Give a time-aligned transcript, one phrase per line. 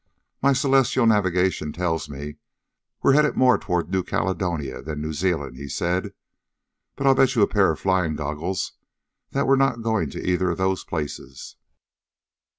[0.41, 2.37] "My celestial navigation tells me
[3.03, 6.13] we're headed more toward New Caledonia than New Zealand," he said.
[6.95, 8.71] "But I'll bet you a pair of flying goggles
[9.29, 11.55] that we're not going to either of those places."